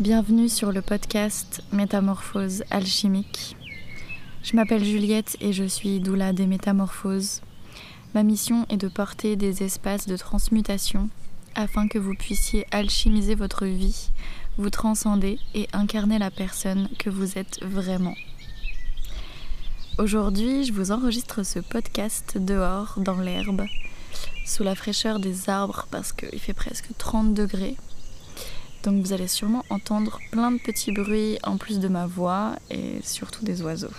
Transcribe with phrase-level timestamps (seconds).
[0.00, 3.54] Bienvenue sur le podcast Métamorphose alchimique.
[4.42, 7.42] Je m'appelle Juliette et je suis doula des métamorphoses.
[8.14, 11.10] Ma mission est de porter des espaces de transmutation
[11.54, 14.08] afin que vous puissiez alchimiser votre vie,
[14.56, 18.14] vous transcender et incarner la personne que vous êtes vraiment.
[19.98, 23.66] Aujourd'hui, je vous enregistre ce podcast dehors, dans l'herbe,
[24.46, 27.76] sous la fraîcheur des arbres parce qu'il fait presque 30 degrés
[28.82, 33.00] donc vous allez sûrement entendre plein de petits bruits en plus de ma voix et
[33.02, 33.92] surtout des oiseaux.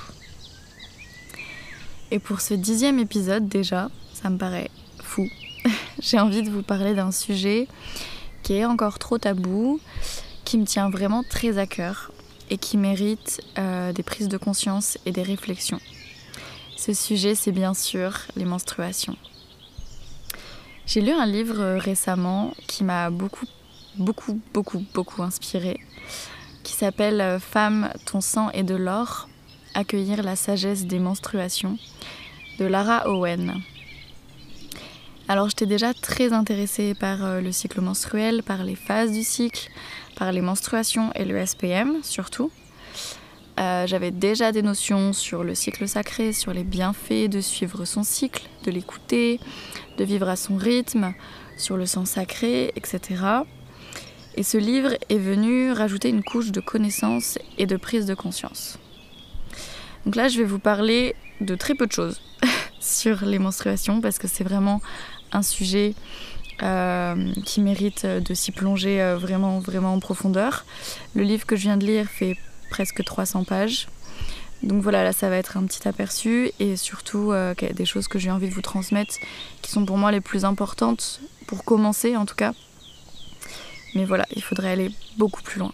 [2.09, 4.71] Et pour ce dixième épisode déjà, ça me paraît
[5.01, 5.27] fou.
[5.99, 7.67] J'ai envie de vous parler d'un sujet
[8.43, 9.79] qui est encore trop tabou,
[10.45, 12.11] qui me tient vraiment très à cœur
[12.49, 15.79] et qui mérite euh, des prises de conscience et des réflexions.
[16.75, 19.15] Ce sujet, c'est bien sûr les menstruations.
[20.87, 23.45] J'ai lu un livre récemment qui m'a beaucoup
[23.97, 25.79] beaucoup, beaucoup, beaucoup inspiré,
[26.63, 29.29] qui s'appelle euh, Femme, ton sang est de l'or,
[29.73, 31.77] accueillir la sagesse des menstruations,
[32.59, 33.61] de Lara Owen.
[35.27, 39.69] Alors j'étais déjà très intéressée par euh, le cycle menstruel, par les phases du cycle,
[40.15, 42.51] par les menstruations et le SPM surtout.
[43.59, 48.03] Euh, j'avais déjà des notions sur le cycle sacré, sur les bienfaits de suivre son
[48.03, 49.39] cycle, de l'écouter,
[49.97, 51.13] de vivre à son rythme,
[51.57, 52.99] sur le sang sacré, etc.
[54.35, 58.79] Et ce livre est venu rajouter une couche de connaissances et de prise de conscience.
[60.05, 62.21] Donc là, je vais vous parler de très peu de choses
[62.79, 64.81] sur les menstruations parce que c'est vraiment
[65.31, 65.93] un sujet
[66.63, 70.65] euh, qui mérite de s'y plonger euh, vraiment, vraiment en profondeur.
[71.15, 72.37] Le livre que je viens de lire fait
[72.69, 73.87] presque 300 pages.
[74.63, 78.19] Donc voilà, là ça va être un petit aperçu et surtout euh, des choses que
[78.19, 79.15] j'ai envie de vous transmettre
[79.63, 82.53] qui sont pour moi les plus importantes pour commencer en tout cas
[83.95, 85.73] mais voilà, il faudrait aller beaucoup plus loin.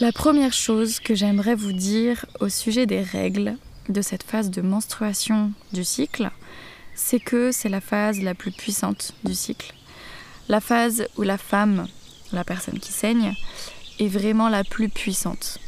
[0.00, 3.56] La première chose que j'aimerais vous dire au sujet des règles
[3.88, 6.30] de cette phase de menstruation du cycle,
[6.94, 9.74] c'est que c'est la phase la plus puissante du cycle.
[10.48, 11.86] La phase où la femme,
[12.32, 13.34] la personne qui saigne,
[13.98, 15.58] est vraiment la plus puissante.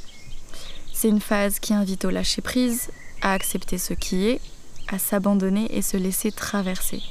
[0.93, 4.41] C'est une phase qui invite au lâcher-prise, à accepter ce qui est,
[4.89, 7.03] à s'abandonner et se laisser traverser.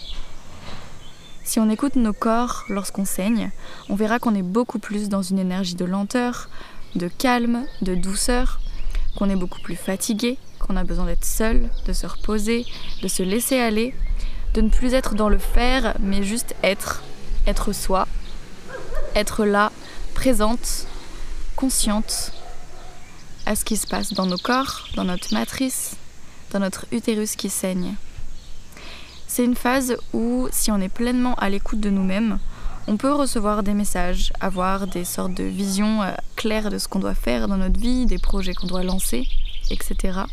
[1.52, 3.52] Si on écoute nos corps lorsqu'on saigne,
[3.90, 6.48] on verra qu'on est beaucoup plus dans une énergie de lenteur,
[6.96, 8.62] de calme, de douceur,
[9.18, 12.66] qu'on est beaucoup plus fatigué, qu'on a besoin d'être seul, de se reposer,
[13.04, 13.94] de se laisser aller,
[14.54, 17.04] de ne plus être dans le faire, mais juste être,
[17.46, 18.08] être soi,
[19.14, 19.74] être là,
[20.16, 20.88] présente,
[21.58, 22.32] consciente
[23.46, 25.98] à ce qui se passe dans nos corps, dans notre matrice,
[26.52, 27.96] dans notre utérus qui saigne.
[29.34, 32.38] C'est une phase où, si on est pleinement à l'écoute de nous-mêmes,
[32.88, 37.00] on peut recevoir des messages, avoir des sortes de visions euh, claires de ce qu'on
[37.00, 39.26] doit faire dans notre vie, des projets qu'on doit lancer,
[39.70, 40.24] etc.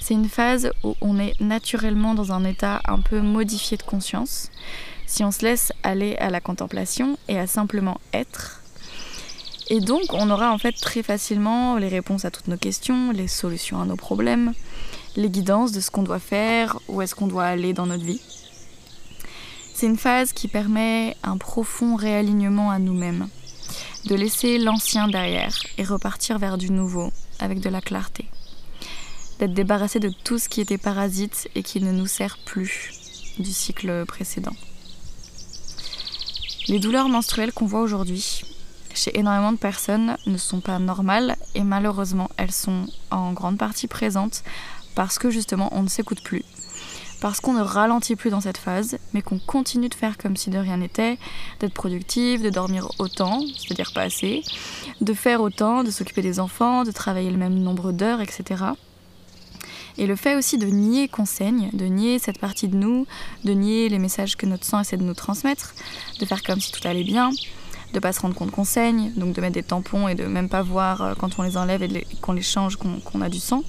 [0.00, 4.50] C'est une phase où on est naturellement dans un état un peu modifié de conscience,
[5.04, 8.62] si on se laisse aller à la contemplation et à simplement être.
[9.68, 13.28] Et donc on aura en fait très facilement les réponses à toutes nos questions, les
[13.28, 14.54] solutions à nos problèmes,
[15.16, 18.20] les guidances de ce qu'on doit faire, où est-ce qu'on doit aller dans notre vie.
[19.74, 23.28] C'est une phase qui permet un profond réalignement à nous-mêmes,
[24.06, 27.10] de laisser l'ancien derrière et repartir vers du nouveau
[27.40, 28.28] avec de la clarté,
[29.38, 32.90] d'être débarrassé de tout ce qui était parasite et qui ne nous sert plus
[33.38, 34.54] du cycle précédent.
[36.68, 38.42] Les douleurs menstruelles qu'on voit aujourd'hui
[38.94, 43.88] chez énormément de personnes ne sont pas normales et malheureusement elles sont en grande partie
[43.88, 44.42] présentes
[44.96, 46.42] parce que justement on ne s'écoute plus,
[47.20, 50.50] parce qu'on ne ralentit plus dans cette phase, mais qu'on continue de faire comme si
[50.50, 51.18] de rien n'était,
[51.60, 54.42] d'être productif, de dormir autant, c'est-à-dire pas assez,
[55.00, 58.64] de faire autant, de s'occuper des enfants, de travailler le même nombre d'heures, etc.
[59.98, 63.06] Et le fait aussi de nier qu'on saigne, de nier cette partie de nous,
[63.44, 65.74] de nier les messages que notre sang essaie de nous transmettre,
[66.20, 67.30] de faire comme si tout allait bien,
[67.94, 70.50] de pas se rendre compte qu'on saigne, donc de mettre des tampons et de même
[70.50, 73.62] pas voir euh, quand on les enlève et qu'on les change qu'on a du sang.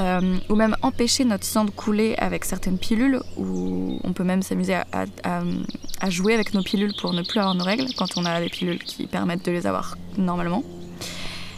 [0.00, 4.42] Euh, ou même empêcher notre sang de couler avec certaines pilules, ou on peut même
[4.42, 8.40] s'amuser à, jouer avec nos pilules pour ne plus avoir nos règles quand on a
[8.40, 10.64] des pilules qui permettent de les avoir normalement.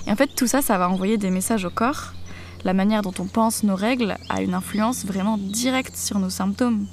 [0.06, 2.12] Et en fait, tout ça, ça va envoyer des messages au corps.
[2.64, 6.86] La manière dont on pense nos règles a une influence vraiment directe sur nos symptômes.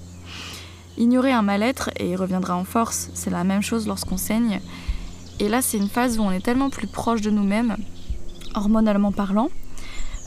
[0.97, 4.59] Ignorer un mal-être et il reviendra en force, c'est la même chose lorsqu'on saigne.
[5.39, 7.77] Et là, c'est une phase où on est tellement plus proche de nous-mêmes,
[8.53, 9.49] hormonalement parlant,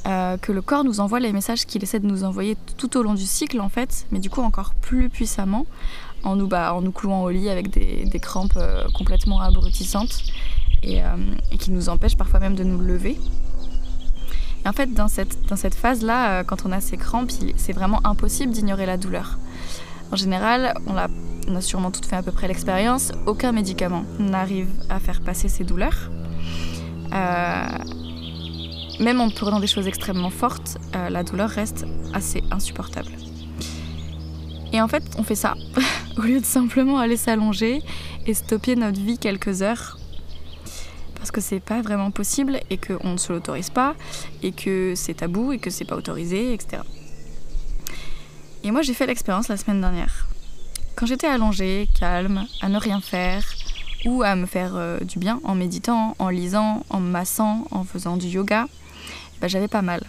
[0.06, 3.02] euh, que le corps nous envoie les messages qu'il essaie de nous envoyer tout au
[3.02, 5.66] long du cycle en fait, mais du coup encore plus puissamment,
[6.22, 10.22] en nous, bah, en nous clouant au lit avec des, crampes euh, complètement abrutissantes.
[10.82, 11.02] et,
[11.58, 13.18] qui nous empêche parfois même de nous lever.
[14.64, 18.00] Et en fait, dans cette, dans cette phase-là, quand on a ces crampes, c'est vraiment
[18.06, 19.38] impossible d'ignorer la douleur.
[20.12, 21.08] En général, on a,
[21.48, 25.48] on a sûrement toutes fait à peu près l'expérience, aucun médicament n'arrive à faire passer
[25.48, 26.10] ces douleurs.
[27.12, 27.66] Euh,
[29.00, 33.10] même en prenant des choses extrêmement fortes, euh, la douleur reste assez insupportable.
[34.72, 35.54] Et en fait, on fait ça
[36.16, 37.82] au lieu de simplement aller s'allonger
[38.26, 39.98] et stopper notre vie quelques heures.
[41.14, 43.94] Parce que c'est pas vraiment possible et qu'on ne se l'autorise pas
[44.42, 46.82] et que c'est tabou et que c'est pas autorisé, etc.
[48.62, 50.26] Et moi, j'ai fait l'expérience la semaine dernière.
[50.96, 53.44] Quand j'étais allongée, calme, à ne rien faire,
[54.04, 58.16] ou à me faire euh, du bien en méditant, en lisant, en massant, en faisant
[58.16, 58.66] du yoga,
[59.44, 60.00] bah, j'avais pas mal.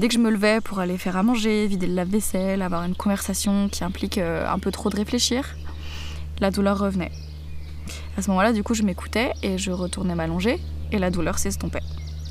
[0.00, 2.96] Dès que je me levais pour aller faire à manger, vider le lave-vaisselle, avoir une
[2.96, 5.54] conversation qui implique euh, un peu trop de réfléchir,
[6.40, 7.12] la douleur revenait.
[8.16, 10.58] À ce moment-là, du coup, je m'écoutais et je retournais m'allonger
[10.90, 11.84] et la douleur s'estompait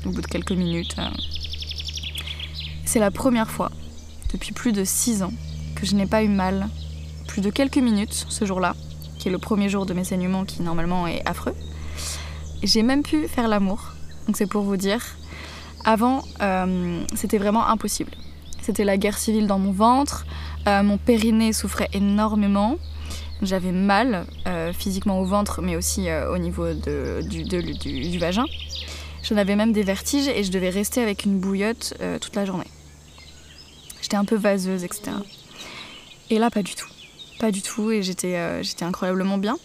[0.04, 0.96] au bout de quelques minutes.
[0.98, 1.08] Euh.
[2.84, 3.70] C'est la première fois
[4.34, 5.32] depuis plus de 6 ans
[5.76, 6.68] que je n'ai pas eu mal
[7.26, 8.76] plus de quelques minutes ce jour-là
[9.18, 11.54] qui est le premier jour de mes saignements qui normalement est affreux.
[12.62, 13.94] J'ai même pu faire l'amour,
[14.26, 15.16] donc c'est pour vous dire.
[15.84, 18.12] Avant, euh, c'était vraiment impossible.
[18.60, 20.24] C'était la guerre civile dans mon ventre,
[20.68, 22.78] euh, mon périnée souffrait énormément,
[23.42, 28.44] j'avais mal euh, physiquement au ventre, mais aussi au niveau du, vagin.
[29.24, 32.70] J'en avais même des vertiges et je devais rester avec une bouillotte toute la journée.
[34.00, 35.10] J'étais un peu vaseuse, etc.
[36.30, 36.88] Et là, pas du tout
[37.42, 38.36] pas du tout et j'étais
[38.82, 39.58] incroyablement bien.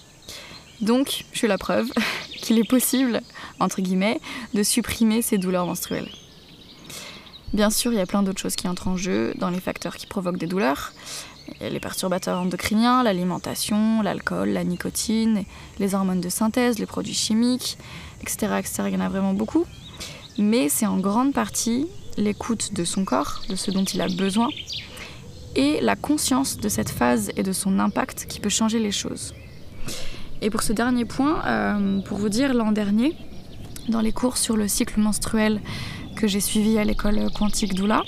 [0.82, 1.88] Donc, je suis la preuve
[2.48, 3.20] qu'il est possible,
[3.60, 4.22] entre guillemets,
[4.54, 6.10] de supprimer ces douleurs menstruelles.
[7.52, 9.98] Bien sûr, il y a plein d'autres choses qui entrent en jeu dans les facteurs
[9.98, 10.94] qui provoquent des douleurs.
[11.62, 15.44] les perturbateurs endocriniens, l'alimentation, l'alcool, la nicotine,
[15.80, 17.78] les hormones de synthèse, les produits chimiques,
[18.22, 18.56] etc.
[18.60, 18.84] etc.
[18.88, 19.66] Il y en a vraiment beaucoup.
[20.38, 24.50] Mais c'est en grande partie l'écoute de son corps, de ce dont il a besoin,
[25.56, 29.34] et la conscience de cette phase et de son impact qui peut changer les choses.
[30.42, 33.16] Et pour ce dernier point, euh, pour vous dire, l'an dernier,
[33.90, 35.62] dans les cours sur le cycle menstruel
[36.16, 38.04] que j'ai suivi à l'école quantique d'Oula,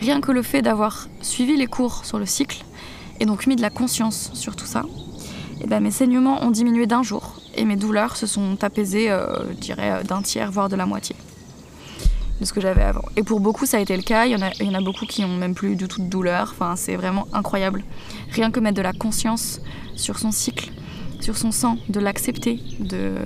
[0.00, 2.64] rien que le fait d'avoir suivi les cours sur le cycle
[3.20, 4.82] et donc mis de la conscience sur tout ça,
[5.60, 9.26] eh ben mes saignements ont diminué d'un jour et mes douleurs se sont apaisées, euh,
[9.50, 11.16] je dirais, d'un tiers, voire de la moitié
[12.40, 13.04] de ce que j'avais avant.
[13.16, 14.26] Et pour beaucoup, ça a été le cas.
[14.26, 16.50] Il y en a, beaucoup qui ont même plus du tout de douleur.
[16.52, 17.82] Enfin, c'est vraiment incroyable.
[18.30, 19.60] Rien que mettre de la conscience
[19.96, 20.70] sur son cycle,
[21.20, 23.16] sur son sang, de l'accepter, de,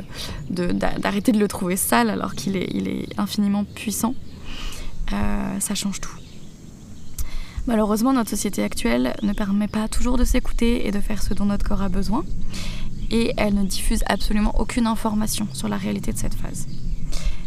[0.50, 4.14] d'arrêter de, le trouver sale alors qu'il est, il est infiniment puissant,
[5.12, 6.14] euh, ça change tout.
[7.66, 11.44] Malheureusement, notre société actuelle ne permet pas toujours de s'écouter et de faire ce dont
[11.44, 12.24] notre corps a besoin.
[13.10, 16.66] Et elle ne diffuse absolument aucune information sur la réalité de cette phase.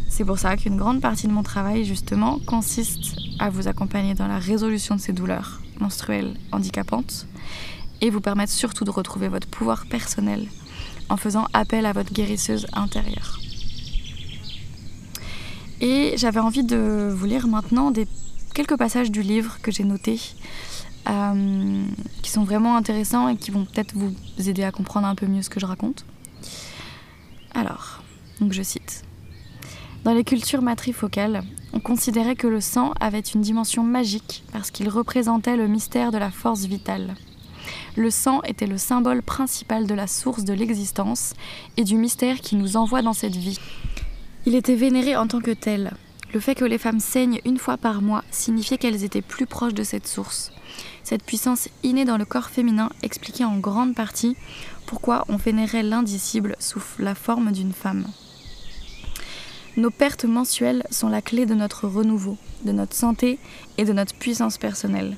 [0.08, 4.28] C'est pour ça qu'une grande partie de mon travail, justement, consiste à vous accompagner dans
[4.28, 7.28] la résolution de ces douleurs menstruelles handicapantes
[8.02, 10.48] et vous permettre surtout de retrouver votre pouvoir personnel
[11.10, 13.40] en faisant appel à votre guérisseuse intérieure.
[15.82, 17.92] Et j'avais envie de vous lire maintenant
[18.54, 20.20] quelques passages du livre que j'ai noté,
[21.10, 21.86] euh,
[22.22, 24.14] qui sont vraiment intéressants et qui vont peut-être vous
[24.50, 26.06] aider à comprendre un peu mieux ce que je raconte.
[27.54, 28.02] Alors,
[28.40, 29.04] donc je cite.
[30.04, 34.88] Dans les cultures matrifocales, on considérait que le sang avait une dimension magique parce qu'il
[34.88, 37.16] représentait le mystère de la force vitale.
[37.96, 41.34] Le sang était le symbole principal de la source de l'existence
[41.78, 43.60] et du mystère qui nous envoie dans cette vie.
[44.46, 45.94] Il était vénéré en tant que tel.
[46.34, 49.74] Le fait que les femmes saignent une fois par mois signifiait qu'elles étaient plus proches
[49.74, 50.52] de cette source.
[51.04, 54.36] Cette puissance innée dans le corps féminin expliquait en grande partie
[54.86, 58.06] pourquoi on vénérait l'indicible sous la forme d'une femme.
[59.78, 63.40] Nos pertes mensuelles sont la clé de notre renouveau, de notre santé
[63.78, 65.18] et de notre puissance personnelle.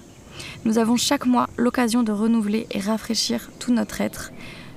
[0.65, 4.31] Nous avons chaque mois l'occasion de renouveler et rafraîchir tout notre être,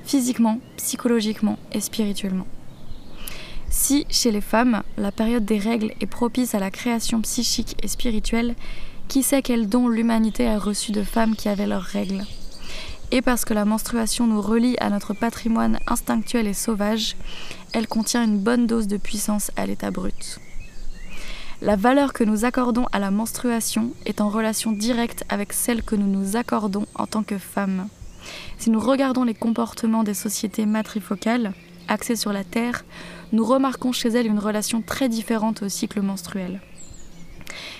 [0.04, 2.46] physiquement, psychologiquement et spirituellement.
[3.70, 7.88] Si, chez les femmes, la période des règles est propice à la création psychique et
[7.88, 8.56] spirituelle,
[9.08, 12.24] qui sait quel don l'humanité a reçu de femmes qui avaient leurs règles?
[13.12, 17.16] Et parce que la menstruation nous relie à notre patrimoine instinctuel et sauvage,
[17.72, 20.40] elle contient une bonne dose de puissance à l'état brut.
[21.62, 25.94] La valeur que nous accordons à la menstruation est en relation directe avec celle que
[25.94, 27.88] nous nous accordons en tant que femmes.
[28.56, 31.52] Si nous regardons les comportements des sociétés matrifocales,
[31.86, 32.86] axées sur la Terre,
[33.32, 36.62] nous remarquons chez elles une relation très différente au cycle menstruel.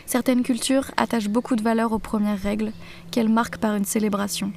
[0.05, 2.73] Certaines cultures attachent beaucoup de valeur aux premières règles,
[3.11, 4.53] qu'elles marquent par une célébration,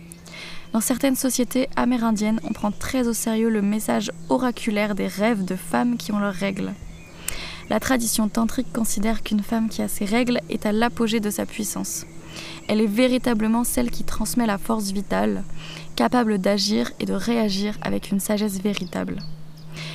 [0.74, 5.56] Dans certaines sociétés amérindiennes, on prend très au sérieux le message oraculaire des rêves de
[5.56, 6.74] femmes qui ont leurs règles.
[7.70, 11.46] La tradition tantrique considère qu'une femme qui a ses règles est à l'apogée de sa
[11.46, 12.06] puissance.
[12.68, 15.44] Elle est véritablement celle qui transmet la force vitale,
[15.96, 19.20] capable d'agir et de réagir avec une sagesse véritable.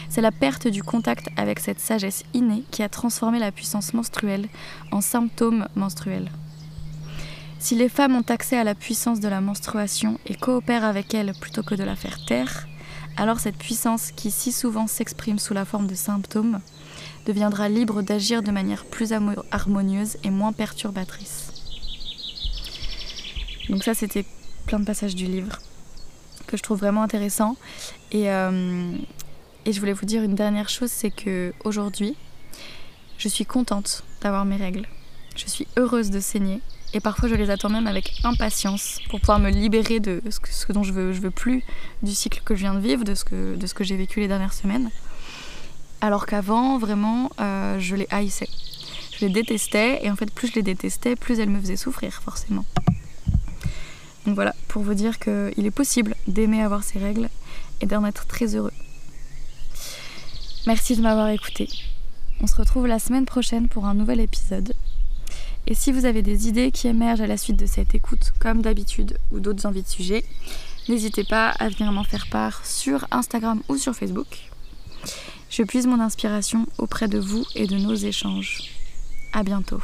[0.08, 4.48] C'est la perte du contact avec cette sagesse innée qui a transformé la puissance menstruelle
[4.90, 6.30] en symptômes menstruels.
[7.58, 11.32] Si les femmes ont accès à la puissance de la menstruation et coopèrent avec elle
[11.40, 12.66] plutôt que de la faire taire,
[13.16, 16.60] alors cette puissance qui si souvent s'exprime sous la forme de symptômes
[17.28, 19.12] deviendra libre d'agir de manière plus
[19.52, 21.52] harmonieuse et moins perturbatrice.
[23.68, 24.25] Donc ça c'était
[24.66, 25.58] plein de passages du livre
[26.47, 27.56] que je trouve vraiment intéressant
[28.11, 28.92] et, euh,
[29.66, 32.16] et je voulais vous dire une dernière chose, c'est que aujourd'hui,
[33.18, 34.87] je suis contente d'avoir mes règles.
[35.37, 36.62] Je suis heureuse de saigner
[36.94, 40.82] et parfois je les attends même avec impatience pour pouvoir me libérer de ce, dont
[40.82, 41.62] je veux, plus
[42.02, 44.54] du cycle que je viens de vivre, que, de ce que j'ai vécu les dernières
[44.54, 44.90] semaines.
[46.00, 48.49] Alors qu'avant, vraiment, euh, je les haïssais.
[49.12, 52.23] Je les détestais et en fait, plus je les détestais, plus elles me faisaient souffrir,
[52.23, 52.64] forcément.
[54.26, 57.28] Donc voilà, pour vous dire qu'il est possible d'aimer avoir ces règles
[57.81, 58.73] et d'en être très heureux.
[60.67, 61.69] Merci de m'avoir écouté.
[62.40, 64.75] On se retrouve la semaine prochaine pour un nouvel épisode.
[65.67, 68.62] Et si vous avez des idées qui émergent à la suite de cette écoute, comme
[68.62, 70.25] d'habitude, ou d'autres envies de sujets,
[70.88, 74.49] n'hésitez pas à venir m'en faire part sur Instagram ou sur Facebook.
[75.50, 78.62] Je puise mon inspiration auprès de vous et de nos échanges.
[79.33, 79.83] À bientôt.